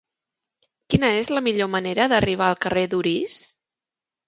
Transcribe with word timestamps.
Quina 0.93 1.11
és 1.17 1.29
la 1.35 1.43
millor 1.49 1.69
manera 1.75 2.09
d'arribar 2.15 2.49
al 2.49 2.59
carrer 2.67 2.87
d'Orís? 2.95 3.39